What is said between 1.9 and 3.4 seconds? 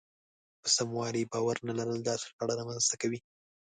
داسې شخړه رامنځته کوي.